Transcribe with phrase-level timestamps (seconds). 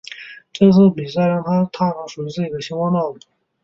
[0.51, 3.19] 这次比赛让她踏上属于自己的星光道路。